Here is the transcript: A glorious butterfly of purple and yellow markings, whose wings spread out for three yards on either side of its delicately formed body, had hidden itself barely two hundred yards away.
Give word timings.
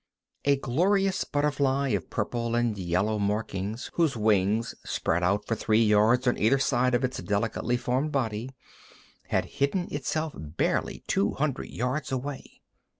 A 0.45 0.55
glorious 0.55 1.23
butterfly 1.25 1.89
of 1.89 2.09
purple 2.09 2.55
and 2.55 2.75
yellow 2.75 3.19
markings, 3.19 3.91
whose 3.93 4.17
wings 4.17 4.73
spread 4.83 5.21
out 5.21 5.45
for 5.45 5.53
three 5.53 5.83
yards 5.83 6.25
on 6.25 6.39
either 6.39 6.57
side 6.57 6.95
of 6.95 7.03
its 7.03 7.19
delicately 7.19 7.77
formed 7.77 8.11
body, 8.11 8.49
had 9.27 9.45
hidden 9.45 9.87
itself 9.93 10.33
barely 10.35 11.03
two 11.07 11.33
hundred 11.33 11.69
yards 11.69 12.11
away. 12.11 12.61